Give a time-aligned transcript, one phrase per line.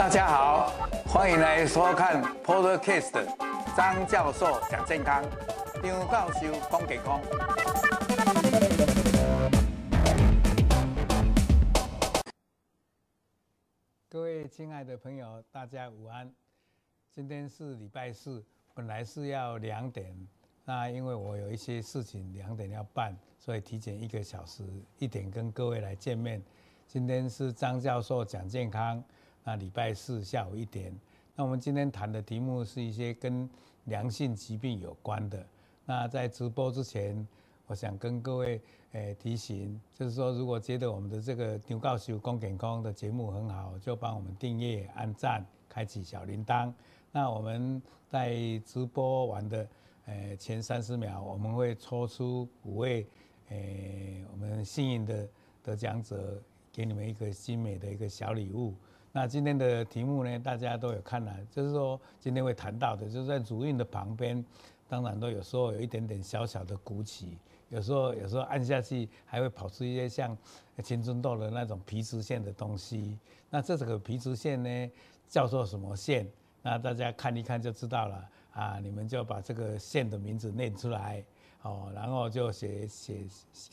[0.00, 0.70] 大家好，
[1.04, 3.22] 欢迎来收看 Podcast
[3.76, 5.22] 张教授讲健康，
[5.82, 7.20] 张教授讲健康。
[14.08, 16.32] 各位亲爱的朋友，大家午安。
[17.10, 18.42] 今天是礼拜四，
[18.72, 20.16] 本来是要两点，
[20.64, 24.64] 那因为我有一些事情两点要办，所以提前一个小时，
[24.98, 26.42] 一点跟各位来见面。
[26.86, 29.04] 今天是张教授讲健康。
[29.44, 30.92] 那礼拜四下午一点，
[31.34, 33.48] 那我们今天谈的题目是一些跟
[33.84, 35.44] 良性疾病有关的。
[35.86, 37.26] 那在直播之前，
[37.66, 38.60] 我想跟各位
[38.92, 46.72] 诶提醒，就是说，如果觉得我们的这个牛教授讲健康的节目很好，就帮我们订阅、按赞、开启小铃铛。
[47.10, 49.68] 那我们在直播完的
[50.06, 53.06] 诶前三十秒，我们会抽出五位
[53.48, 55.26] 诶我们幸运的
[55.62, 58.74] 得奖者，给你们一个精美的一个小礼物。
[59.12, 64.44] 那今天的题目呢，大家都有看了，就是说今天会谈到的，就是在乳晕的旁边，
[64.88, 67.36] 当然都有时候有一点点小小的鼓起，
[67.70, 70.36] 有时候有时候按下去还会跑出一些像
[70.84, 73.18] 青春痘的那种皮脂腺的东西。
[73.50, 74.90] 那这个皮脂腺呢，
[75.28, 76.24] 叫做什么腺？
[76.62, 81.24] 那大家看一看就知道了啊，你们就把这个线的名字念出来
[81.62, 83.26] 哦，然后就写写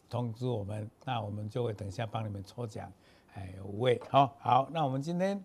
[0.10, 2.92] 通知我们，那我们就会等一下帮你们抽奖。
[3.38, 5.40] 哎，五位，好好，那我们今天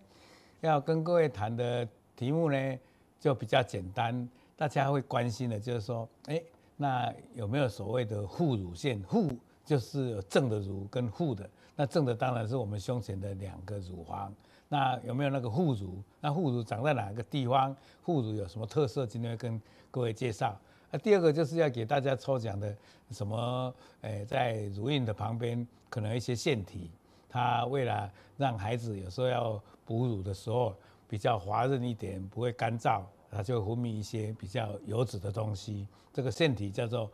[0.61, 2.79] 要跟各位谈的题目呢，
[3.19, 4.27] 就比较简单，
[4.57, 6.41] 大家会关心的，就是说，哎，
[6.75, 8.99] 那有没有所谓的副乳腺？
[9.03, 9.31] 副
[9.63, 14.33] 就是有正的乳跟负的，那正的当然是我们胸前的两个乳房，
[14.67, 16.01] 那有没有那个副乳？
[16.19, 17.75] 那副乳长在哪个地方？
[18.01, 19.05] 副乳有什么特色？
[19.05, 20.59] 今天跟各位介绍。
[20.89, 22.75] 那第二个就是要给大家抽奖的，
[23.11, 23.73] 什么？
[24.01, 26.89] 哎，在乳晕的旁边可能一些腺体。
[27.33, 30.71] 它为了让孩子有时候要哺乳的时候
[31.09, 35.87] 比较滑润一点，不会干燥，它就会分泌一些比较油脂的东西。
[36.13, 37.09] 这个腺体叫做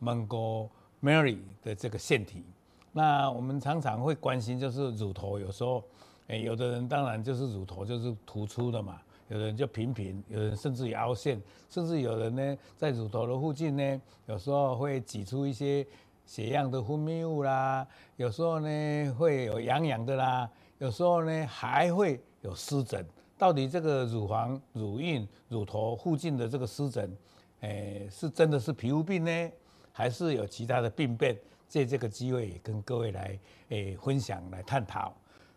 [0.00, 0.70] m o n g o
[1.02, 2.44] Mary 的这个腺体。
[2.92, 5.82] 那我们常常会关心，就是乳头有时候，
[6.26, 11.40] 哎，有的人当然就是乳头就是突出的嘛，有的人就平平，有人甚至于凹陷，
[11.70, 15.86] 甚至有人呢在乳头的附近呢，有时候会挤出一些。
[16.28, 20.46] 血样的分泌物啦，有时候呢会有痒痒的啦，
[20.76, 23.02] 有时候呢还会有湿疹。
[23.38, 27.16] 到底这个乳房、乳晕、乳头附近的这个湿疹，
[27.60, 29.50] 诶，是真的是皮肤病呢，
[29.90, 31.34] 还是有其他的病变？
[31.66, 33.38] 借这个机会也跟各位来
[33.70, 35.14] 诶分享来探讨。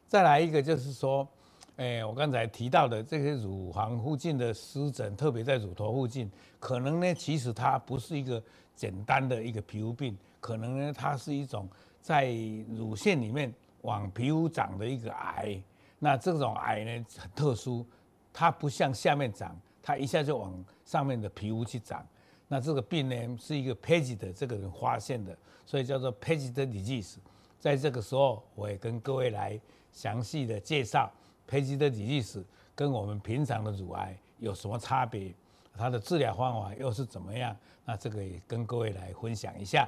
[0.07, 1.27] 再来一个就是说，
[1.75, 8.41] 诶，我刚才提到的这些乳房附近的湿疹，特别在乳头附近，可能呢其实它不是一个
[8.73, 10.17] 简单的一个皮肤病。
[10.41, 11.69] 可能呢，它是一种
[12.01, 12.33] 在
[12.67, 13.53] 乳腺里面
[13.83, 15.57] 往皮肤长的一个癌。
[15.99, 17.85] 那这种癌呢很特殊，
[18.33, 22.05] 它不像下面长，它一下就往上面的皮肤去长。
[22.47, 27.17] 那这个病呢是一个 Page 的这个人发现的，所以叫做 Page 的 disease。
[27.59, 29.57] 在这个时候，我也跟各位来
[29.91, 31.09] 详细的介绍
[31.47, 35.31] Page 的 disease 跟我们平常的乳癌有什么差别，
[35.77, 37.55] 它的治疗方法又是怎么样？
[37.85, 39.87] 那这个也跟各位来分享一下。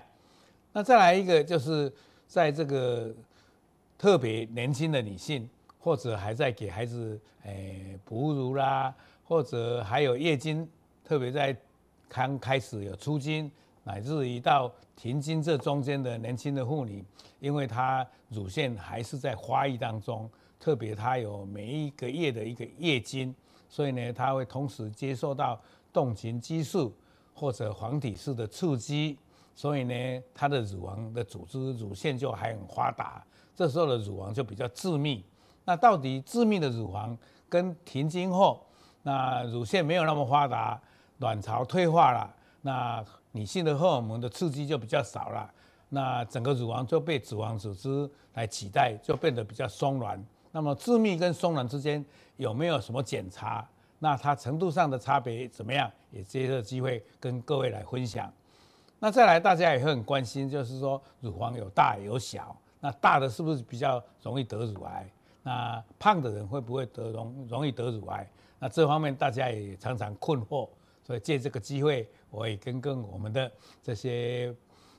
[0.75, 1.94] 那再来一个，就是
[2.28, 3.13] 在这个
[3.95, 5.47] 特别年轻的女性，
[5.79, 8.91] 或者还在给孩子诶哺乳啦，
[9.23, 10.67] 或者还有月经，
[11.06, 11.56] 特别在
[12.09, 13.51] 刚开始有初经，
[13.83, 17.06] 乃至于到停经这中间的年轻的妇女，
[17.39, 20.28] 因为她乳腺还是在发育当中，
[20.59, 23.33] 特别她有每一个月的一个月经，
[23.69, 25.62] 所以呢，她会同时接受到
[25.94, 26.91] 动情激素
[27.35, 29.19] 或者黄体素的刺激。
[29.55, 33.23] 所以呢，它的乳房的组织乳腺就还很发达，
[33.55, 35.23] 这时候的乳房就比较致密。
[35.65, 38.65] 那到底致密的乳房跟停经后，
[39.03, 40.81] 那乳腺没有那么发达，
[41.19, 45.49] 卵巢退化了，那女性的荷尔蒙的刺激就比较少了，
[45.89, 50.21] 那整个乳房就被脂肪组织来取代，就变得比较松软。
[50.51, 52.03] 那么致密跟松软之间
[52.38, 53.67] 有没有什么检查？
[53.99, 55.89] 那它程度上的差别怎么样？
[56.11, 58.31] 也借这个机会跟各位来分享。
[59.03, 65.05] 那再来，大家也会很关心，就是说乳房有大有小，那大的是不是比较容易得乳癌？
[65.41, 68.25] 那胖的人会不会得容容易得乳癌？
[68.59, 70.69] 那这方面大家也常常困惑，
[71.05, 73.51] 所以借这个机会，我也跟跟我们的
[73.81, 74.55] 这些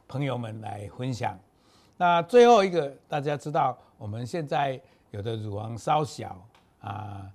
[0.06, 1.40] 朋友们来分享。
[1.96, 4.78] 那最后一个，大家知道我们现在
[5.12, 6.46] 有的乳房稍小
[6.80, 7.26] 啊，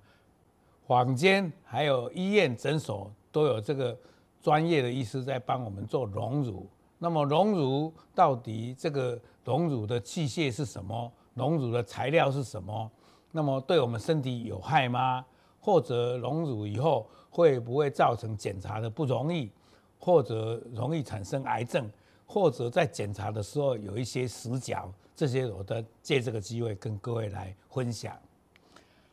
[0.86, 3.98] 坊间还有医院诊所都有这个。
[4.42, 6.66] 专业的医师在帮我们做隆乳，
[6.98, 11.12] 那么隆乳到底这个隆乳的器械是什么？
[11.34, 12.90] 隆乳的材料是什么？
[13.32, 15.24] 那么对我们身体有害吗？
[15.60, 19.50] 或者隆乳以后会不会造成检查的不容易，
[19.98, 21.88] 或者容易产生癌症，
[22.26, 24.90] 或者在检查的时候有一些死角？
[25.14, 28.16] 这些我都借这个机会跟各位来分享。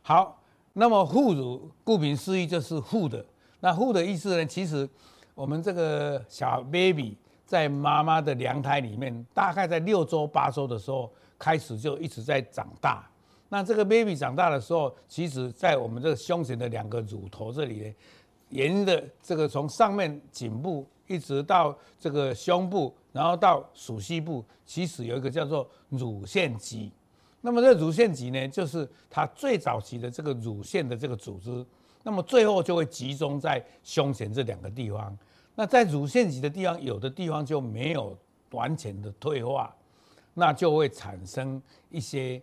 [0.00, 0.40] 好，
[0.72, 3.24] 那么护乳顾名思义就是护的。
[3.60, 4.46] 那护的意思呢？
[4.46, 4.88] 其实
[5.38, 11.08] 我们这个小 baby 在妈妈的娘胎里面，大概在六周八周的时候
[11.38, 13.08] 开始就一直在长大。
[13.48, 17.94] 那这个 baby 长大的时候，其实在我们这个胸前的两个乳头这里呢，
[18.48, 22.92] 沿着这个从上面颈部一直到这个胸部。
[23.12, 26.90] 然后到鼠蹊部，其实有一个叫做乳腺肌。
[27.40, 31.64] 那么这乳腺肌呢，就是它最早期的这个乳腺的这个组织。
[32.08, 35.14] 那么最后就会集中在胸前这两个地方。
[35.54, 38.16] 那在乳腺肌的地方，有的地方就没有
[38.52, 39.76] 完全的退化，
[40.32, 41.60] 那就会产生
[41.90, 42.40] 一些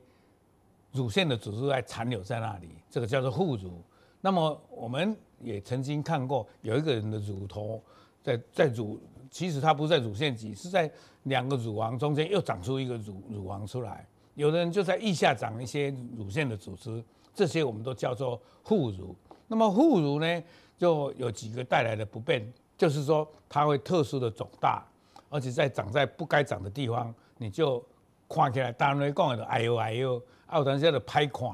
[0.91, 2.69] 乳腺的组织在残留在那里。
[2.91, 3.81] 这个叫做副乳。
[4.21, 7.81] 那么我们也曾经看过有一个人的乳头
[8.21, 9.01] 在在乳。
[9.31, 10.89] 其实它不是在乳腺肌，是在
[11.23, 14.07] 两个乳房中间又长出一个乳乳房出来。
[14.35, 17.03] 有的人就在腋下长一些乳腺的组织，
[17.33, 19.15] 这些我们都叫做副乳。
[19.47, 20.43] 那么副乳呢，
[20.77, 24.83] 就有几个带来的不便，就是说它会特殊的肿大，
[25.29, 27.83] 而且在长在不该长的地方，你就
[28.27, 30.21] 看起来单位讲的哎呦哎呦，
[30.53, 31.49] 有当时的拍看。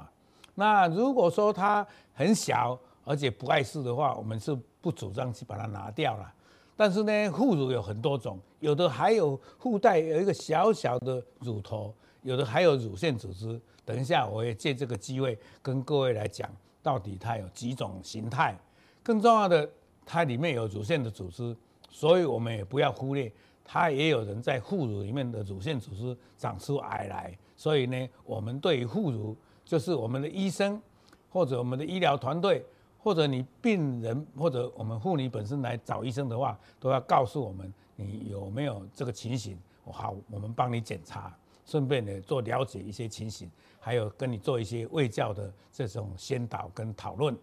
[0.56, 6.34] 那如果说它很小而且不碍事的话，我们是不主张去把它拿掉了。
[6.78, 13.60] 但是呢，副乳有很多种，有的还有附带有一个小小的乳头，有的还有乳腺组织。
[13.84, 16.50] 等一下，我也借这个机会跟各位来讲，
[16.84, 18.58] 到底它有几种形态。
[19.04, 19.70] 更重要的，
[20.06, 21.56] 它里面有乳腺的组织，
[21.90, 23.32] 所以我们也不要忽略，
[23.64, 27.38] 它也有人在副乳里面的乳腺组织长出癌来。
[27.56, 29.36] 所以呢，我们对于副乳，
[29.66, 30.82] 就是我们的医生
[31.30, 32.66] 或者我们的医疗团队。
[33.04, 41.36] 或者你病人或者我们妇女本身来找医生的话，都要告诉我们你有没有这个情形，好，我们帮你检查，
[41.66, 43.50] 顺便呢做了解一些情形，
[43.80, 47.38] 还有跟你做一些卫教的这种先导跟讨论。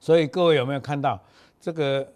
[0.00, 1.20] 所以各位有没有看到
[1.60, 2.06] 这个？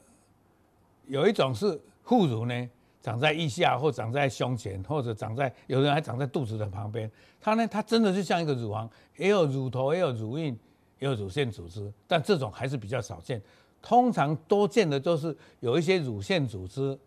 [1.06, 2.70] 有一种是护乳呢，
[3.00, 7.10] 长在腋下或长在胸前，或者长在有人还长在肚子的旁边，
[7.40, 10.58] 它呢它真的就像一个乳房，也有乳头，也有乳晕。
[10.98, 13.38] 也有乳腺组织，但这种还是比较少见。
[13.82, 16.98] 通常多见的都是有一些乳腺组织，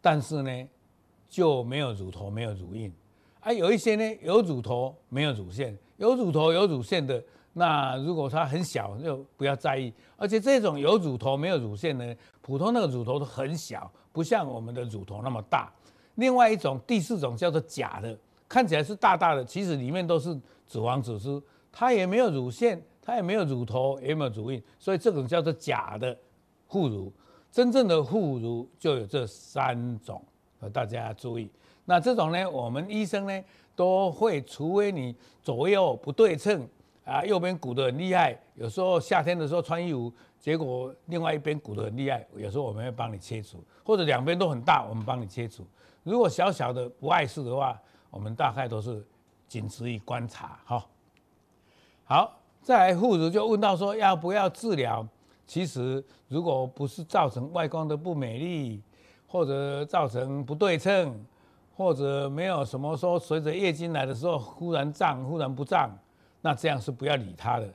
[0.00, 0.68] 但是呢
[1.36, 2.90] 就没有乳头，没有乳晕。
[3.40, 7.22] 啊，有一些呢有乳头没有乳腺，有乳头有乳腺的，
[7.52, 9.92] 那如果它很小就不要在意。
[10.16, 15.70] 而且这种有乳头没有乳腺呢，普通那个乳头都很小，不像我们的乳头那么大。
[16.14, 18.18] 另外一种第四种叫做假的，
[18.48, 20.34] 看起来是大大的，其实里面都是
[20.66, 22.82] 脂肪组织，它也没有乳腺。
[23.02, 26.18] 它也没有乳头，也没有乳晕，所以这种叫做假的
[26.66, 27.12] 护乳。
[27.52, 30.20] 真正的护乳就有这三种，
[30.72, 31.50] 大家注意。
[31.84, 33.44] 那这种呢，我们医生呢
[33.74, 36.68] 都会，除非你左右不对称
[37.04, 45.64] 啊，右边鼓得很厉害，有时候夏天的时候穿衣服，结果另外一边鼓得很厉害，有时候我们会帮你切除，或者两边都很大，我们帮你切除。
[46.02, 47.80] 如果小小的不碍事的话，
[48.10, 49.06] 我们大概都是
[49.46, 50.58] 仅止于观察。
[50.64, 50.86] 哈，
[52.04, 52.40] 好。
[52.62, 55.06] 再来护士就问到说要不要治疗？
[55.46, 58.82] 其实如果不是造成外观的不美丽，
[59.26, 61.14] 或者造成不对称，
[61.76, 65.90] 或者没有什么说随着月经来的时候忽然胀忽然不胀，
[66.40, 67.68] 那这样是不要理它的。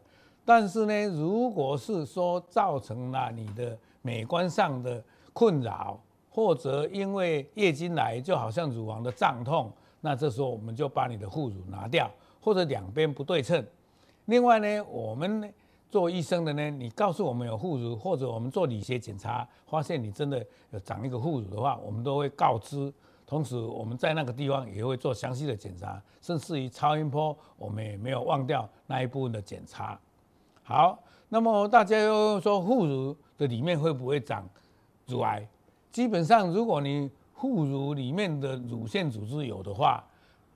[0.44, 5.04] 但是呢，如果是说造成了你的美观上的
[5.34, 12.10] 困扰，或者因为月经来就好像乳房的胀痛，那这时候我们就把你的护乳拿掉，
[12.42, 13.64] 或者两边不对称。
[14.26, 15.54] 另外呢，我们
[15.92, 22.92] 做医生的呢，你告诉我们有副乳，或者我们做理学检查，发现你真的有长一个副乳的话，我们都会告知。
[23.28, 30.00] 同时，我们在那个地方也会做详细的检查，甚至于超音波，我们也没有忘掉那一部分的检查。
[30.64, 34.48] 好，那么大家又说副乳的里面会不会长
[35.08, 35.46] 乳癌？
[35.92, 40.02] 基本上，如果你副乳里面的乳腺组织有的话，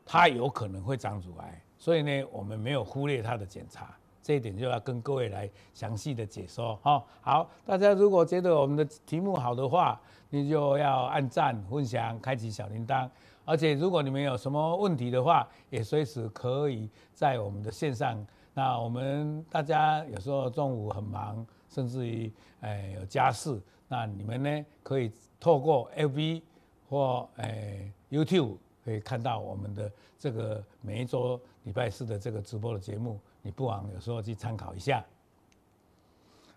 [0.05, 1.61] 它有可能会长乳癌。
[1.77, 7.03] 所以呢，我们没有忽略它的检查，这一点就要跟各位来详细的解说哈。
[7.21, 10.01] 好，大家如果觉得我们的题目好的话，
[10.31, 13.07] 你就要按赞、分享、开启小铃铛。
[13.45, 18.25] 而且如果你们有什么问题的话，也随时可以在我们的线上。
[18.55, 26.41] 那我们大家有时候中午很忙，甚至于诶有家事，那你们呢可以透过 FB
[26.89, 35.05] 或诶 YouTube 可以看到我们的这个每一周礼拜四的这个直播的节目，你不妨有时候去参考一下。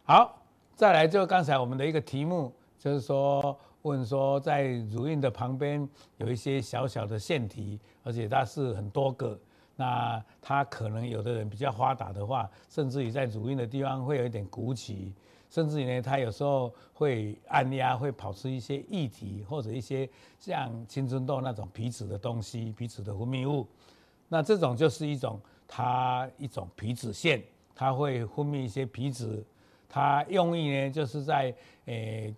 [0.05, 0.41] 好，
[0.75, 9.39] 再来就刚才我们的一个题目，就是说问说在乳晕的旁边有一些小小的腺体，而且它是很多个。
[9.77, 15.13] 那它可能有的人比较发达的话，甚至于在乳晕的地方会有一点鼓起，
[15.51, 20.09] 甚至于呢，它有时候会按压，会跑出一些液体或者一些
[20.41, 23.67] 像青春痘那种皮脂的东西，皮脂的分泌物。
[24.27, 27.41] 那这种就是一种它一种皮脂腺，
[27.75, 29.45] 它会分泌一些皮脂。
[29.89, 32.35] 它用意呢，就是在诶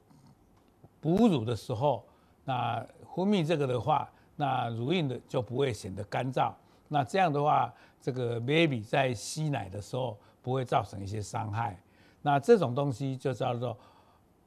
[1.00, 2.04] 哺乳的时候，
[2.44, 2.84] 那
[3.14, 6.52] 分泌这个的话，那乳晕的就不会显得干燥。
[6.88, 11.80] 那这样的话，这个 baby 在吸奶的时候不会造成一些伤害。
[12.22, 13.76] 那这种东西就叫做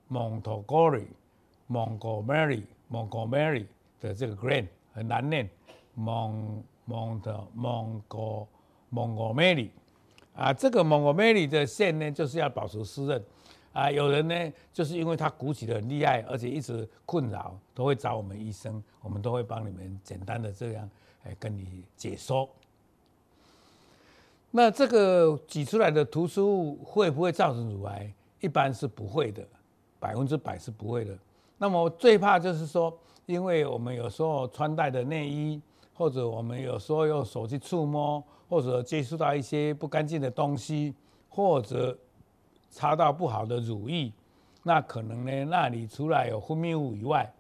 [0.10, 1.08] Montgomery
[1.70, 3.66] Montgomery Montgomery
[4.00, 5.50] 的这个 grain 很难念
[5.98, 7.22] ，Mont Mont
[7.58, 8.02] Mont
[8.94, 9.70] Montgomery
[10.36, 13.24] 啊，这个 Montgomery 的线呢，就是要保持湿润
[13.72, 13.90] 啊。
[13.90, 20.90] 有人呢，就是因为它鼓起的很厉害，而且一直困扰，都会找我们医生，我们都会帮你们简单的这样。
[21.26, 22.50] 来跟你解说，
[24.52, 28.14] 那这个挤出来的突出物会不会造成乳癌？
[28.42, 29.42] 一般是不会的，
[30.02, 31.18] 百分之百是不会的。
[31.58, 32.94] 那么最怕就是说，
[33.26, 35.62] 因为我们有时候穿戴的内衣，
[35.94, 40.94] 或者我们有时候用手去触摸，或者接触到一些不干净的东西，
[41.30, 41.98] 或者
[42.70, 44.12] 擦到不好的乳液，
[44.64, 47.32] 那可能呢，那里除了有分泌物以外，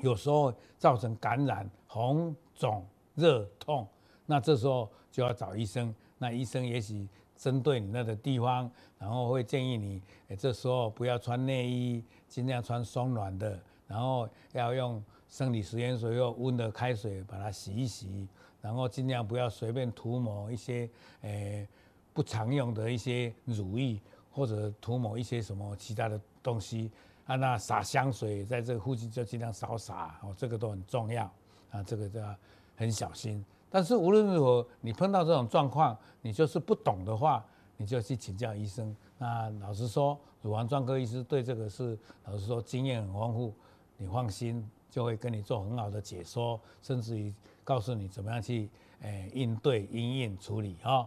[0.00, 2.34] 有时候造成感染红。
[2.58, 2.84] 肿、
[3.14, 3.86] 热、痛，
[4.26, 5.94] 那这时候就要找医生。
[6.18, 7.06] 那医生也许
[7.36, 13.56] 针对你那个地方，然后会建议你，哎，这时候不要穿内衣，尽量穿松软的，
[13.86, 18.26] 然后要用生理食盐水用温的开水把它洗一洗，
[18.60, 20.88] 然后尽量不要随便涂抹一些，
[21.22, 21.68] 诶，
[22.12, 24.00] 不常用的一些乳液，
[24.32, 26.90] 或者涂抹一些什么其他的东西。
[27.26, 31.30] 啊，那洒香水在这个附近就尽量少洒，哦，这个都很重要。
[31.70, 32.34] 啊，这个都要
[32.74, 33.44] 很小心。
[33.68, 37.44] 但是无论如何，你碰到这种状况，你就是不懂的话，
[37.76, 38.96] 你就去请教医生。
[39.18, 43.52] 那老实说，乳房专科医师对这个是老实说经验很丰富，
[43.98, 47.32] 你放心，就会跟你做很好的解说，甚至于
[47.64, 48.68] 告诉你怎么样去
[49.02, 51.06] 诶、应对、因应处理啊。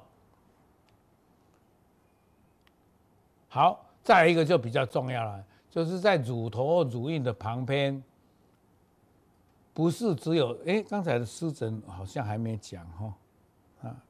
[3.49, 8.01] 好，再一个就比较重要了，就是在乳头、乳晕的旁边。
[9.73, 13.15] 不是只有哎，刚才的湿疹好像还没讲哈，
[13.83, 14.03] 啊，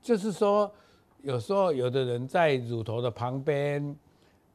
[0.00, 0.72] 就是说
[1.20, 3.94] 有时候有的人在乳头的旁边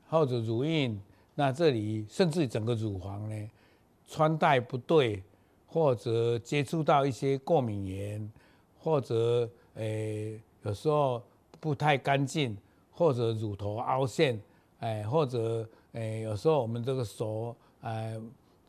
[0.10, 1.00] 或者乳晕，
[1.36, 3.50] 那这里甚至整个乳房呢，
[4.08, 5.24] 穿戴不对，
[5.68, 8.32] 或者接触到一些过敏原，
[8.80, 11.22] 或者诶有时候
[11.60, 12.58] 不太干净，
[12.92, 14.42] 或者乳头凹陷，
[14.80, 17.56] 哎，或者诶有时候我们这个手。
[17.86, 18.18] 呃，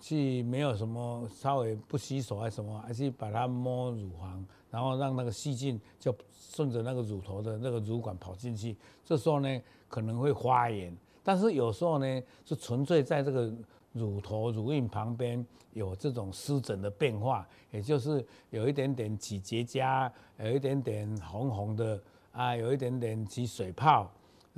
[0.01, 10.93] 去没有什么稍微不洗手还是什么，还是把它摸乳房，然后让那个细菌就顺着那个乳头的那个乳管跑进去，这时候呢可能会发炎。
[11.25, 13.53] 但是有时候呢是纯粹在这个
[13.93, 22.01] 乳头乳晕旁边有这种湿疹的变化，也就是有一点点起结痂，有一点点红红的
[22.31, 24.09] 啊，有一点点起水泡，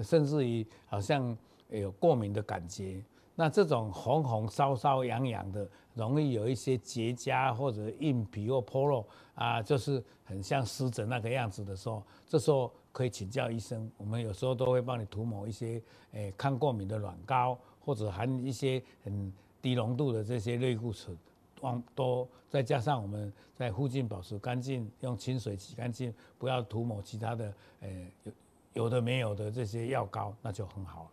[0.03, 1.37] 甚至于好像
[1.71, 3.03] 有过敏的感觉。
[3.39, 13.91] 那这种红红、烧烧、痒痒的，容易有一些结痂或者硬皮或破肉啊，就是很像湿疹那个样子的时候，这时候可以请教医生。
[13.99, 21.15] 我们有时候都会帮你涂抹一些诶抗过敏的软膏，或者含一些很低浓度的这些类固醇，
[21.61, 28.33] 往多再加上我们在附近保持干净，用清水洗干净，不要涂抹其他的诶有
[28.73, 31.11] 有的没有的这些药膏，那就很好。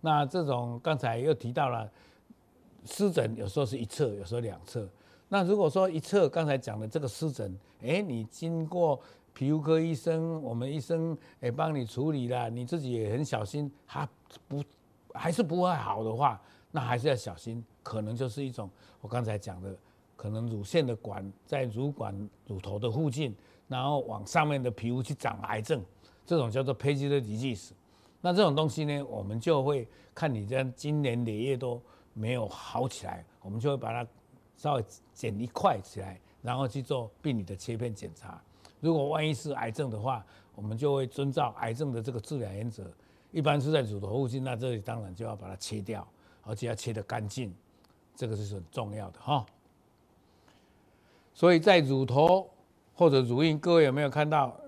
[0.00, 1.92] 那这种刚才又提到了
[2.86, 4.88] 湿疹，有时候是一侧，有时候两侧。
[5.28, 8.98] 那如果说一侧，刚才讲的这个湿疹，哎，你经过
[9.36, 14.08] 皮肤科医生，我们医生也帮你处理了，你自己也很小心，还
[14.48, 14.64] 不
[15.12, 16.40] 还是不会好的话，
[16.70, 19.76] 那还是要小心，可能就是一种我刚才讲的，
[20.16, 22.16] 可能乳腺的管在乳管
[22.46, 23.36] 乳头的附近，
[23.68, 25.84] 然后往上面的皮肤去长癌症，
[26.24, 27.72] 这种叫做 Paget disease。
[28.22, 31.78] 那这种东西呢，我们就会看你这样今年累月都
[32.14, 34.10] 没有好起来，我们就会把它
[34.56, 38.42] 稍微剪一块起来，然后去做病理的切片检查。
[38.80, 42.90] 如果万一是癌症的话，我们就会遵照癌症的这个治疗原则，
[43.30, 46.06] 一般是在乳头附近，那这里当然就要把它切掉，
[46.42, 47.54] 而且要切得干净。
[48.14, 49.44] 这个是很重要的哈。
[51.34, 52.48] 所以在乳头
[52.94, 54.58] 或者乳晕，各位有没有看到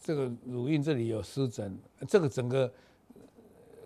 [0.00, 1.76] 这个乳晕这里有湿疹？
[2.06, 2.72] 这个整个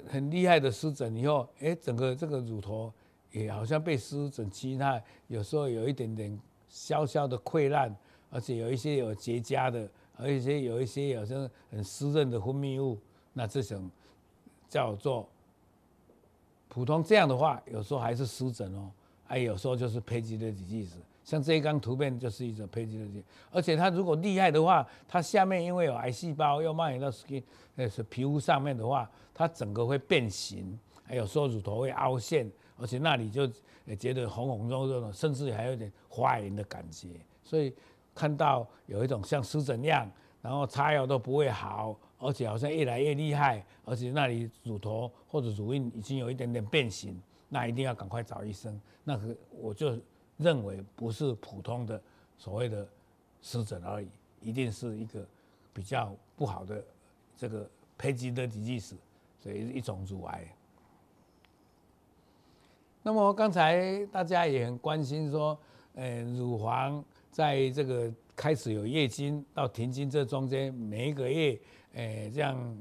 [0.07, 2.93] 很厉害的湿疹以后，哎，整个这个乳头
[3.33, 7.97] 也好像被湿疹侵害，有时候有一点点小小的溃烂，
[8.31, 12.99] 而且有一些有结痂的，而且有一些好像很湿润的分泌物，
[13.33, 13.91] 那这种
[14.69, 15.29] 叫做
[16.69, 18.91] 普通这样的话，有时候还是湿疹哦，
[19.29, 20.89] 哎，有时候就是佩吉德底剂
[21.25, 27.43] 像这一张图片就是一种佩吉德底，而且它如果厉害的话，它下面因为有癌细胞又蔓延到 skin，
[27.77, 33.47] 呃，是皮肤上面的话，它整个会变形，还有时候乳头会凹陷，而且那里就
[33.85, 37.09] 也觉得红红肉肉的，甚至还有点发炎的感觉。
[37.45, 37.75] 所以
[38.19, 40.11] 看到有一种像湿疹样，
[40.43, 48.81] 然后擦药都不会好，而且好像越来越厉害，而且那里乳头或者乳晕已经有一点点变形，那一定要赶快找医生。
[49.05, 49.97] 那个我就。
[50.39, 52.01] 认为不是普通的
[52.37, 52.87] 所谓的
[53.43, 54.09] 湿疹而已，
[54.41, 55.27] 一定是一个
[55.73, 56.81] 比较不好的
[57.37, 60.47] 这个佩吉德底剂，所以一种乳癌。
[63.03, 65.59] 那么刚才大家也很关心说，
[65.97, 67.05] 呃，乳房
[67.39, 71.57] 在这个开始有月经到停经这中间，每一个月，
[71.93, 72.77] 呃，这样，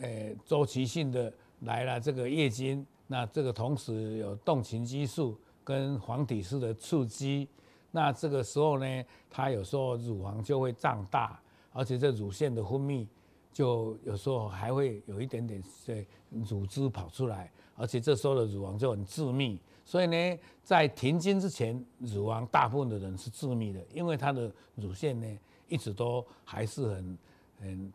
[0.00, 5.38] 呃，周期性的来了这个月经，那这个同时有动情激素。
[5.62, 7.46] 跟黄体素的刺激，
[7.92, 11.40] 那这个时候呢，它有时候乳房就会胀大，
[11.72, 13.06] 而且这乳腺的分泌
[13.52, 19.60] 就有时候还会有一点点这乳汁跑出来，而且这时候的乳房就很致密。
[19.88, 25.26] 所以呢，在停经之前，乳房大部分的人是致密的，因为它的乳腺呢
[25.66, 27.18] 一直都还是很
[27.58, 27.92] 很，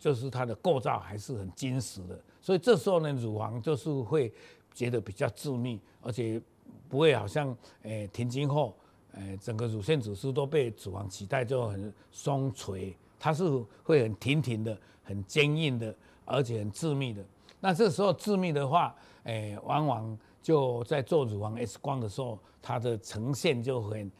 [0.00, 4.32] 就是它的构造还是很坚实的，所以这时候呢，乳房就是会
[4.74, 6.42] 觉得比较致密，而且。
[6.90, 8.74] 不会好像诶、停经后，
[9.12, 13.44] 诶、整个乳腺组织都被脂肪取代，就很松垂，它是
[13.82, 17.22] 会很挺挺的、很坚硬的，而且很致密的。
[17.60, 24.10] 那这时候致密的话，诶、往往就在做乳房 X 光的时候，它的呈现就很，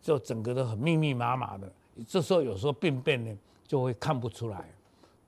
[0.00, 1.70] 就整个都很密密麻麻的。
[2.08, 4.72] 这时候有时候病变呢就会看不出来，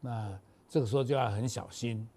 [0.01, 0.33] 那
[0.67, 2.09] 这个时候就要很小心。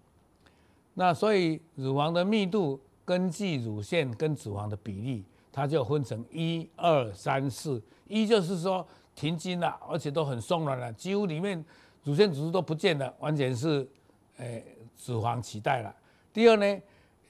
[0.94, 2.80] 那所以乳房的密度。
[3.04, 7.82] 根据乳腺跟脂肪的比例，它就分成一二三四。
[8.06, 11.64] 一就是说停经了，而且都很松软了，几乎里面
[12.04, 13.88] 乳腺组织都不见了，完全是
[14.36, 14.62] 诶
[14.94, 15.94] 脂肪取代了。
[16.34, 16.82] 第二呢，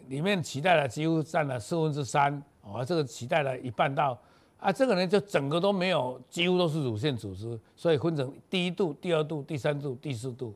[0.08, 4.18] 里面取代了几乎占了四分之三，哦，这个取代了一半到
[4.58, 10.52] 啊，这个呢就整个都没有，几乎都是乳腺组织，所以分成第一度、第二度、第三度、第四度。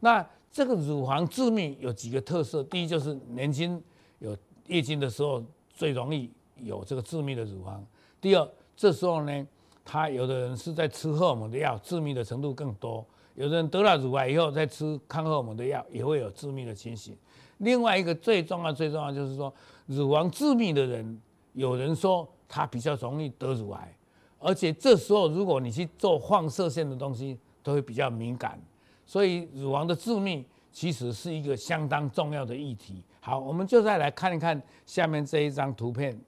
[0.00, 3.82] 那这个乳房致密有几个特色，第一就是年轻
[4.18, 4.36] 有。
[4.68, 5.42] 月经的时候
[5.74, 7.84] 最容易有这个致密的乳房。
[8.20, 9.46] 第二，这时候呢，
[9.84, 13.04] 他有的人是在吃荷尔蒙的药，致密的程度更多。
[13.34, 17.14] 有的人得了乳癌以后，再吃抗荷尔蒙的药，也会有致密的情形。
[17.62, 19.52] 另外一个最重要、最重要就是说，
[19.86, 21.20] 乳房致密的人，
[21.52, 23.96] 有人说他比较容易得乳癌，
[24.38, 28.60] 而且这时候如果你去做放射线的东西，都会比较敏感。
[29.06, 33.02] 所以乳房的致密其实是一个相当重要的议题。
[33.20, 36.18] 好，我们就再来看一看下面这一张图片。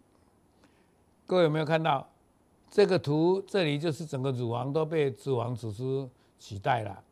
[1.27, 2.07] 各位有没有看到
[2.71, 3.43] 这个图？
[3.47, 7.03] 这里就是整个乳房都被脂肪组织取代了。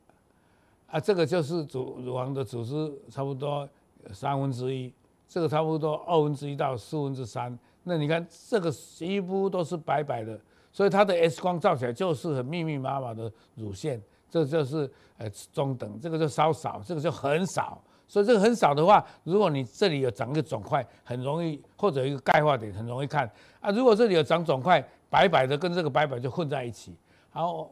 [0.86, 3.68] 啊，这个就是乳乳房的组织差不多
[4.12, 4.92] 三分之一，
[5.28, 7.58] 这个差不多二分之一到四分之三。
[7.84, 10.40] 那你看这个几乎都是白白的，
[10.72, 14.00] 所以它的 X 光照起来就是很密密麻麻的乳腺。
[14.30, 17.82] 这就是呃中等，这个就稍少，这个就很少。
[18.08, 23.70] 所以这个很少的话，如果你这里有长一个肿块，很容易或者一个钙化点，很容易看啊。
[23.70, 26.96] 如果这里有长肿块，白白的跟这个白白就混在一起。
[27.30, 27.70] 好，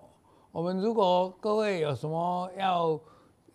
[0.51, 2.99] 我们如果各位有什么要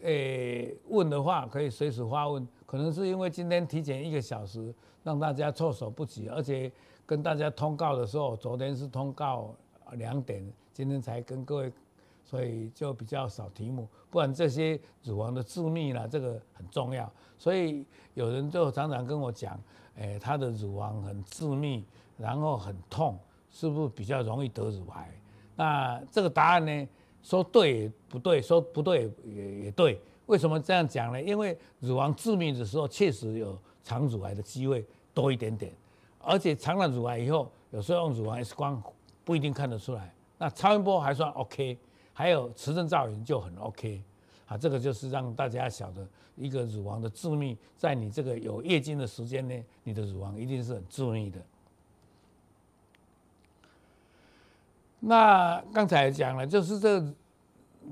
[0.02, 2.48] 诶、问的话，可以随时发问。
[2.66, 4.74] 可能是因为今天提前一个小时，
[5.04, 6.72] 让大家措手不及，而且
[7.06, 9.54] 跟大家通告的时候，昨天是通告
[9.94, 11.72] 两点，今天才跟各位。
[12.28, 17.08] 所以就比较少题目，不然这些乳房的致密呢，这个很重要。
[17.38, 19.56] 所以有人就常常跟我讲，
[19.98, 21.86] 诶，他的乳房很致密，
[22.18, 23.16] 然后很痛，
[23.52, 25.16] 是不是比较容易得乳癌？
[25.56, 26.88] 那这个答案呢，
[27.22, 30.02] 说对不对，说不对也也对。
[30.26, 31.22] 为什么这样讲呢？
[31.22, 35.74] 因为乳房致密的时候，确实有肠乳癌的机会多一点点，
[36.20, 38.82] 而且肠了乳癌以后，有时候用乳房 X 光
[39.24, 41.78] 不一定看得出来，那超音波还算 OK。
[42.18, 44.02] 还有磁振造影就很 OK，
[44.48, 46.08] 啊，这个就是让大家晓得
[46.38, 51.42] 一个乳房的致密，在你这个有月经的时间内，你的乳房一定是很致密的。
[55.02, 57.14] 那刚才讲了，就是这个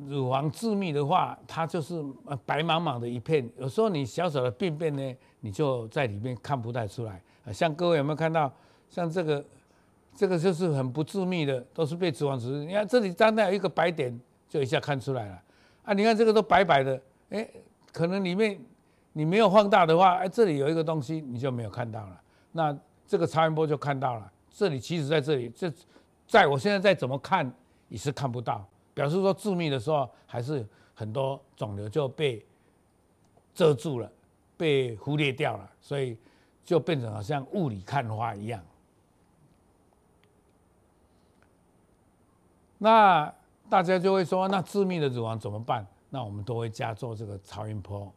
[0.07, 2.03] 乳房致密的话，它就是
[2.45, 7.21] 白茫茫的一片，有时候你小小的便便呢，你就在里面看不太出来。
[7.51, 8.51] 像各位有没有看到，
[8.89, 9.43] 像这个，
[10.15, 12.65] 这个就是很不致密的，都是被脂肪组织。
[12.65, 15.41] 你看这里刚刚有一个白点，就一下看出来了。
[15.83, 17.47] 啊，你看这个都白白的，哎，
[17.91, 18.59] 可能里面
[19.11, 22.21] 你没有放大的话，哎，这里有一个东西你就没有看到了。
[22.51, 25.71] 那这个超音波就看到了，这里其实在这里，这
[26.25, 27.51] 在我现在再怎么看
[27.89, 32.45] 也是看不到，表示说致密的时候还是很多肿瘤就被
[33.53, 34.11] 遮住了，
[34.57, 36.17] 被忽略掉了，所以
[36.63, 38.63] 就变成好像雾里看花一样。
[42.77, 43.33] 那。
[43.69, 45.87] 大家就会说，那致密的乳房怎么办？
[46.11, 48.11] 那我们都会加做这个超音波。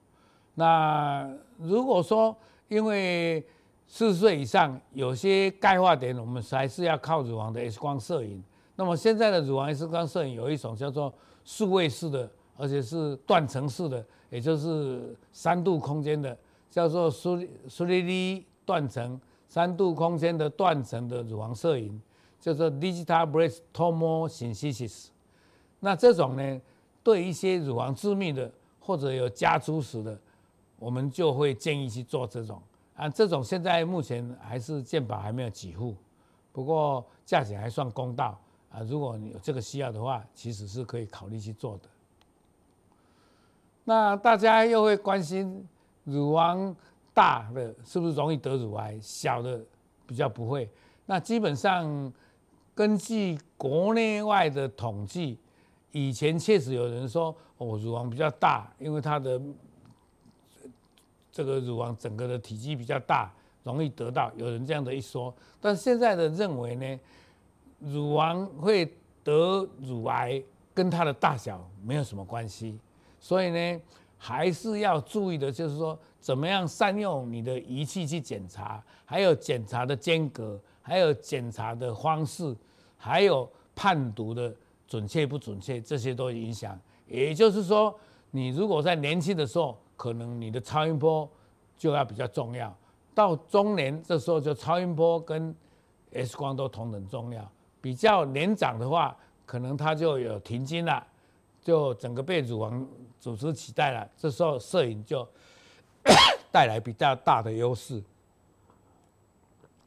[0.54, 2.36] 那如果说
[2.68, 3.42] 因为
[3.86, 8.44] 四十岁以上有些钙化点，我们还是要靠乳房的 X 光摄影。
[8.76, 11.12] 那么现在的乳房 X 光摄影有一种叫做
[11.44, 16.36] 数位式的，而且是断层式的，也就是三度空间的，
[16.70, 22.00] 叫做 3D 断层三度空间的断层的乳房摄影，
[22.38, 25.06] 叫做 Digital Breast Tomosynthesis。
[25.80, 26.60] 那这种呢，
[27.02, 30.18] 对一些乳房致密的或者有家族史的，
[30.78, 32.60] 我们就会建议去做这种
[32.94, 33.08] 啊。
[33.08, 35.94] 这种现在目前还是健保还没有给付，
[36.52, 38.38] 不过价钱还算公道
[38.76, 38.84] 啊。
[38.86, 41.88] 如果你有这个需要的话，其实是可以考虑去做的。
[43.84, 45.66] 那大家又会关心
[46.04, 46.74] 乳房
[47.14, 49.60] 大的是不是容易得乳癌，小的
[50.06, 50.68] 比较不会。
[51.06, 52.12] 那基本上
[52.74, 55.38] 根据国内外的统计。
[55.92, 59.40] 以前确实有人说，哦，乳房比较大，因为它的
[61.32, 64.30] 这个乳房整个的体积比较大，容易得到。
[64.36, 67.00] 有人这样的一说，但现在的认为呢，
[67.78, 68.90] 乳房会
[69.22, 70.42] 得乳癌
[70.74, 72.78] 跟它的大小没有什么关系，
[73.18, 73.80] 所以呢，
[74.16, 82.56] 还是要注意的，就是说怎么样善用你的仪器去检查，还有检查的间隔，还有检查的方式，
[82.96, 84.54] 还有判读的。
[84.88, 86.78] 准确不准确，这些都影响。
[87.08, 87.92] 也就是说，
[88.30, 91.28] 你如果在年轻的时候，可能你的超音波
[91.76, 92.70] 就要比较重要；
[93.12, 95.52] 到中年这时候，就超音波跟
[96.12, 97.50] X 光都同等重要。
[97.86, 101.06] 比较年长的话，可能他就有停经了，
[101.62, 102.84] 就整个被乳房
[103.20, 104.10] 组织取代了。
[104.16, 105.24] 这时候摄影就
[106.50, 108.02] 带来比较大的优势。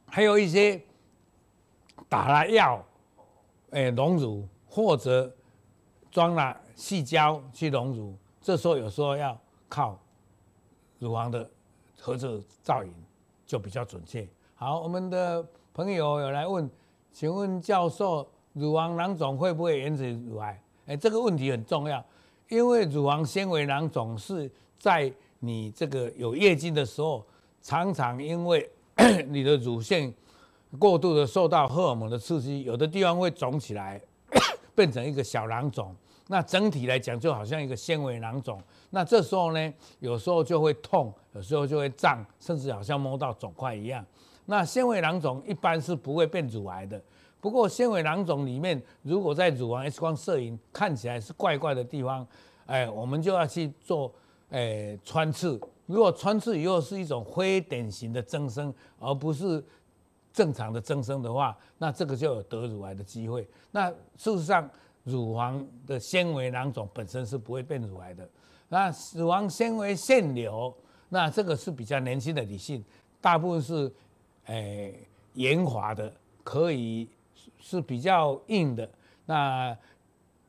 [0.08, 0.82] 还有一些
[2.08, 2.82] 打了药，
[3.72, 4.48] 诶，隆乳。
[4.72, 5.30] 或者
[6.12, 9.36] 装了矽胶去隆乳，这时候有时候要
[9.68, 10.00] 靠
[11.00, 11.50] 乳房的
[12.00, 12.94] 核磁造影
[13.48, 14.26] 就比较准确。
[14.54, 16.70] 好，我们的朋友有来问，
[17.12, 20.62] 请问教授，乳房囊肿会不会引起乳癌？
[20.88, 22.04] 哎，这个问题很重要，
[22.48, 27.26] 因为乳房纤维囊肿是在你这个有月经的时候，
[27.62, 28.70] 常常因为
[29.30, 30.14] 你的乳腺
[30.78, 34.02] 过度的受到荷尔蒙的刺激，有的地方会肿起来。
[34.76, 35.94] 变成一个小囊肿，
[36.28, 38.62] 那整体来讲就好像一个纤维囊肿。
[38.92, 44.06] 那这时候呢，有时候就会痛，有时候就会胀，甚至好像摸到肿块一样。
[44.50, 47.00] 那纤维囊肿一般是不会变乳癌的。
[47.40, 52.28] 不过纤维囊肿里面，如果在乳房 X 光摄影看起来是怪怪的地方，
[52.66, 54.12] 哎，我们就要去做
[54.50, 55.62] 哎穿刺。
[55.86, 59.64] 如果穿刺以后是一种非典型的增生，而不是。
[60.32, 63.46] 正常的增生的话，那这个就有得乳癌的机会。
[63.72, 64.70] 那事实上，
[65.04, 68.30] 乳房的纤维囊肿本身是不会变乳癌的。
[68.70, 70.74] 那乳房纤维腺瘤，
[71.10, 72.82] 那这个是比较年轻的女性，
[73.20, 73.92] 大部分是
[74.50, 77.08] 诶圆滑的，可以
[77.60, 78.88] 是比较硬的，
[79.26, 79.76] 那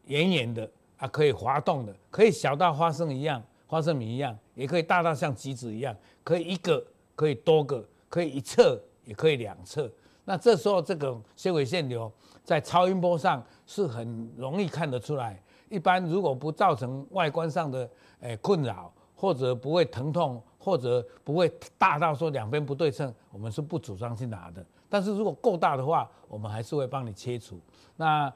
[0.04, 6.84] 圆圆的啊，可以滑动的，可以小到花生一样，花生米一样，也可以大到像橘子一样，可以一个，
[7.14, 8.78] 可以多个，可以一侧。
[9.06, 9.90] 也可以两侧，
[10.24, 12.12] 那这时候这个纤维腺瘤
[12.44, 15.42] 在超音波上是很容易看得出来。
[15.68, 24.64] 一般如果不造成外观上的诶困扰，或者不会疼痛，或者不会大到说两边不对称，我们是不主张去拿的。
[24.88, 27.58] 但是如果够大的话，我们还是会帮你切除。
[27.96, 28.32] 那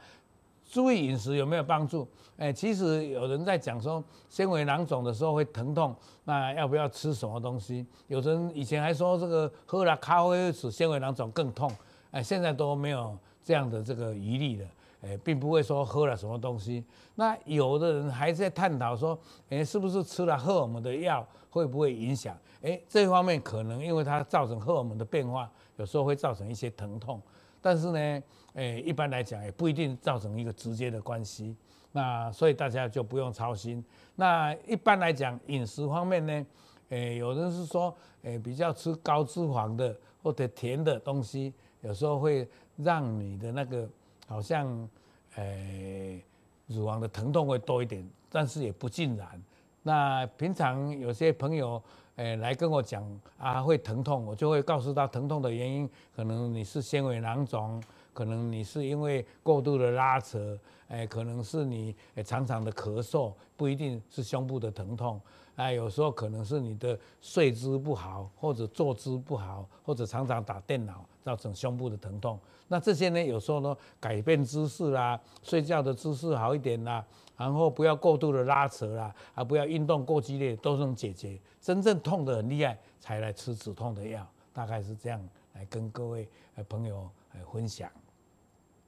[0.65, 2.09] 注意饮食有没有帮助？
[2.37, 7.87] 哎，其实有人在讲说，纤维囊肿的时候会疼痛，那要不要吃什么东西？
[8.09, 11.71] 有人以前还说这个喝了咖啡使纤维囊肿更痛，
[12.11, 14.69] 哎，现在都没有这样的这个疑虑了。
[15.03, 16.83] 诶，并不会说喝了什么东西。
[17.15, 19.19] 那有的人还在探讨说，
[19.51, 22.37] 诶，是不是吃了荷尔蒙的药会不会影响？
[22.63, 27.23] 诶，这方面可能因为它造成荷尔蒙的变化，有时候会造成一些疼痛。
[27.63, 28.23] 但是呢，
[28.55, 31.57] 诶，一般来讲也不一定造成一个直接的关系。
[31.93, 33.85] 那所以大家就不用操心。
[34.17, 36.47] 那一般来讲，饮食方面呢，
[36.89, 43.89] 诶，有人是说，诶，比较吃高脂肪的或者甜的东西，有时候会让你的那个
[44.27, 44.89] 好像，
[45.37, 46.21] 诶，
[46.67, 49.41] 乳房的疼痛会多一点，但是也不尽然。
[49.87, 51.81] 那平常有些朋友，
[52.17, 53.05] 诶，来跟我讲
[53.39, 57.83] 啊，会疼痛，我就会告诉他疼痛的原因，可能你是纤维囊肿，
[58.15, 60.59] 可能你是因为过度的拉扯。
[60.89, 65.21] 哎，可能是你常常的咳嗽，不一定是胸部的疼痛。
[65.57, 72.39] 哎，有时候可能是你的睡姿不好，或者坐姿不好，或者常常打电脑造成胸部的疼痛。
[72.69, 77.05] 那这些呢，有时候呢，改变姿势啦，睡觉的姿势好一点啦，
[77.37, 81.39] 然后不要过度的拉扯啦，啊，不要运动过激烈，都能解决。
[81.61, 84.27] 真正痛得很厉害，才来吃止痛的药。
[84.53, 85.21] 大概是这样
[85.55, 86.29] 来跟各位
[86.69, 87.11] 朋友
[87.53, 87.91] 分享。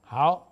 [0.03, 0.47] 好。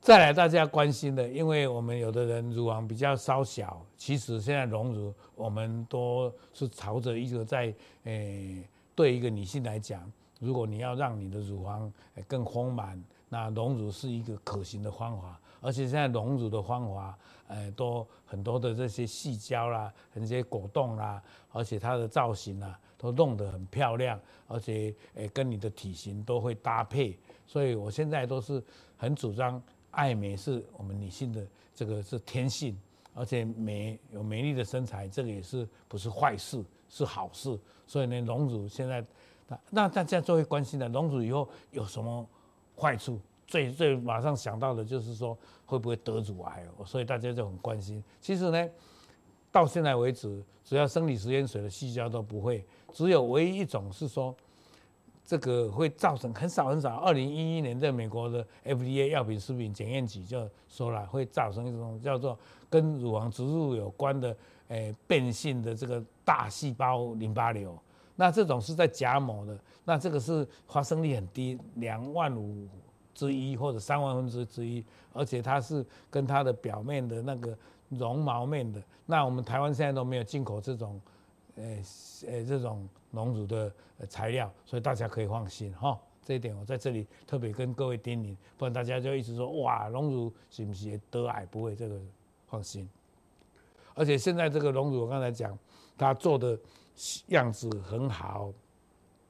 [0.00, 10.02] 再来，大家关心的，因为我们有的人乳房比较稍小，其实现在隆乳，我们都是朝着一个在，诶，对一个女性来讲，
[10.40, 11.92] 如果你要让你的乳房
[12.26, 15.40] 更丰满，那隆乳是一个可行的方法。
[15.62, 21.22] 而且现在隆乳的方法，呃，都很多的这些细胶啦，很些果冻啦，
[21.52, 27.18] 而且它的造型啊，都弄得很漂亮，而且诶，跟你的体型都会搭配。
[27.46, 28.62] 所以我现在都是
[28.98, 29.62] 很主张。
[29.92, 32.74] 爱美是我们女性的这个是天性，
[33.12, 37.60] 而且美有美丽的身材，这个也是不是坏事，是好事。
[37.86, 39.04] 所以呢，隆乳现在，
[39.46, 42.26] 那那大家就会关心的，隆乳以后有什么
[42.74, 43.20] 坏处？
[43.52, 45.36] 最最马上想到的就是说
[45.66, 46.64] 会不会得乳癌？
[46.86, 48.02] 所以大家就很关心。
[48.18, 48.70] 其实呢，
[49.50, 54.34] 到现在为止，只要生理食盐水的细胶都不会，只有唯一一种是说。
[55.24, 56.96] 这个会造成很少很少。
[56.96, 62.36] 二零一一年在美国的 FDA 药品食品检验局就说了，会造成一种叫做
[62.68, 64.36] 跟乳房植入有关的
[64.66, 67.78] 诶变性的这个大细胞淋巴瘤。
[68.16, 72.66] 那这种是在假膜的，那这个是发生率很低，两万五
[73.26, 77.56] 之一或者三万分之之一，而且它是跟它的表面的那个
[77.88, 78.82] 绒毛面的。
[79.06, 81.00] 那我们台湾现在都没有进口这种。
[81.56, 81.82] 诶
[82.26, 83.70] 诶，这种隆乳的
[84.08, 86.00] 材料，所以大家可以放心哈。
[86.24, 91.44] 这一点我在这里特别跟各位叮咛，不然大家就一直说哇，隆乳是不是也得癌？
[91.44, 92.00] 不会，这个
[92.46, 92.88] 放心。
[93.92, 95.56] 而且现在这个隆乳，我刚才讲，
[95.98, 96.58] 它做的
[97.26, 98.50] 样子很好，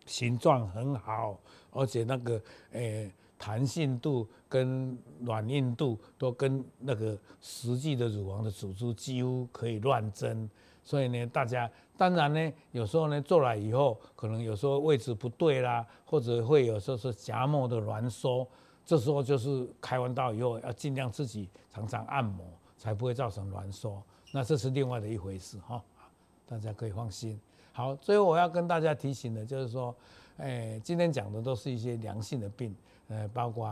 [0.06, 1.36] 形状很好，
[1.72, 3.10] 而且那个诶
[3.42, 10.48] 弹性度跟软硬度都跟那个实际的乳房的组织几乎可以乱真。
[10.84, 18.46] 所以呢，大家当然呢，有时候呢做了以后，可能有时候位置不对啦，或者会有时候是夹膜的挛缩，
[18.86, 22.46] 这时候就是开完刀以后要尽量自己常常按摩，
[22.78, 24.00] 才不会造成挛缩。
[24.30, 25.82] 那这是另外的一回事哈，
[26.46, 27.40] 大家可以放心。
[27.72, 29.92] 好，最后我要跟大家提醒的就是说，
[30.36, 32.74] 诶，今天讲的都是一些良性的病，
[33.12, 33.66] 呃，包括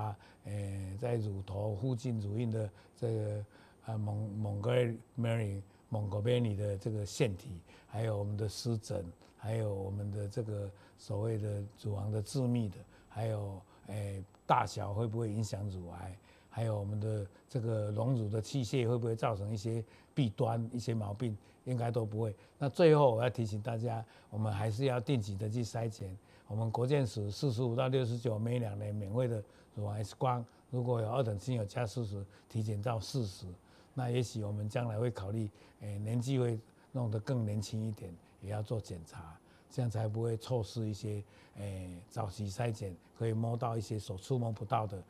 [0.45, 0.53] 呃
[0.99, 3.45] 在乳头附近乳晕的这个
[3.87, 4.73] 啊蒙蒙哥
[5.17, 5.63] 马利。
[5.93, 7.51] 蒙哥马利的这个腺体，
[7.89, 9.05] 还有我们的湿疹，
[9.37, 12.77] 还有我们的这个所谓的乳房的致密的，
[13.09, 16.17] 还有诶大小会不会影响乳癌，
[16.49, 22.33] 还有我们的这个隆乳的器械会不会造成一些弊端、一些毛病，应该都不会。
[22.57, 26.17] 那最后我要提醒大家，我们还是要定期的去筛检。
[26.51, 29.41] 我们国健署四十五到六十九每两年免费的
[29.77, 33.47] 乳癌 X 光，如果有二等亲友加四十，体检到四十。
[33.95, 35.49] 那也许我们将来会考虑，
[35.81, 36.59] 诶，年纪会
[36.91, 39.39] 弄得更年轻一点，也要做检查，
[39.71, 41.23] 这样才不会错失一些，
[41.55, 45.01] 诶，早期筛检可以摸到一些所触摸不到的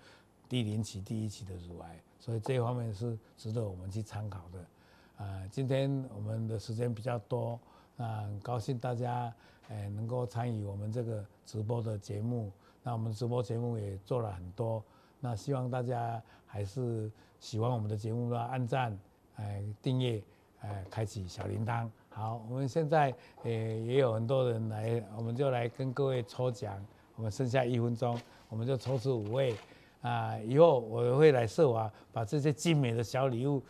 [0.47, 5.25] 第零期、第一期的乳癌，所以这一方面是值得我们去参考的。
[5.25, 7.59] 啊，今天我们的时间比较多，
[8.01, 9.31] 那很高兴大家
[9.69, 12.51] 诶能够参与我们这个直播的节目，
[12.83, 14.83] 那我们直播节目也做了很多，
[15.21, 17.11] 那希望大家还是。
[17.41, 18.95] 喜欢我们的节目的，按赞、
[19.37, 20.23] 哎订阅、
[20.61, 21.89] 哎开启小铃铛。
[22.11, 26.79] 好，我们现在也也有很多人来，我们就来跟各位抽奖。
[27.17, 29.57] 我们剩下一分钟，我们就抽出五位。
[30.03, 33.63] 啊，以后我会来设法把这些精美的小礼物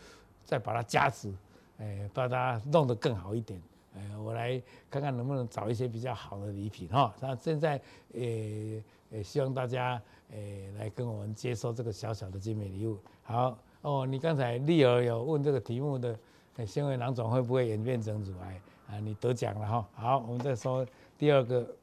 [0.44, 1.32] 再把它加持，
[1.78, 3.62] 哎，把它弄得更好一点。
[3.94, 7.14] 哎，我来看看能不能找一些比较好的礼品哈。
[7.20, 7.80] 那现在
[8.12, 10.00] 也也希望大家
[10.30, 10.38] 呃
[10.78, 12.98] 来跟我们接受这个小小的精美礼物。
[13.22, 16.18] 好哦，你刚才丽儿有问这个题目的，
[16.66, 19.00] 纤维囊肿会不会演变成乳癌啊？
[19.00, 19.88] 你得奖了哈。
[19.94, 21.74] 好，我们再说第二个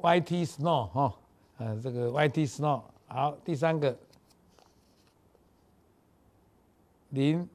[0.00, 1.14] ，YT Snow 哈，
[1.58, 2.82] 呃，这个 YT Snow。
[3.06, 3.94] 好，第三个，
[7.10, 7.46] 林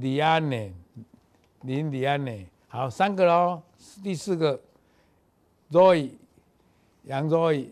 [0.00, 0.74] 李安呢？
[1.62, 2.46] 林李安呢？
[2.68, 3.62] 好，三个喽。
[4.02, 4.60] 第四个
[5.70, 6.10] ，Roy
[7.04, 7.68] 杨 Roy，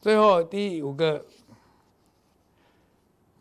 [0.00, 1.24] 最后第五个，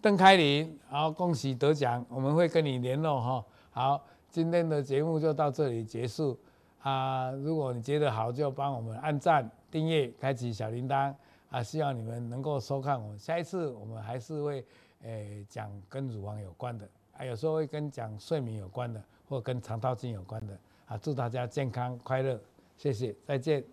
[0.02, 0.80] 邓开林。
[0.88, 3.46] 好，恭喜得奖，我们会跟你联络哈。
[3.72, 6.40] 好，今天的节目就到这里结束
[6.82, 7.32] 啊。
[7.32, 11.14] 如果你觉得好，就帮我们按赞、订阅、开启小铃铛
[11.50, 11.62] 啊。
[11.62, 14.66] 希望你们能够收看我们，下一次我们还是会
[15.04, 20.58] 诶讲跟乳房有关的，还有时候会跟讲睡眠有关的，或跟肠道菌有关的。
[20.86, 22.38] 啊，祝大家健康快乐，
[22.78, 23.64] 谢谢，再见。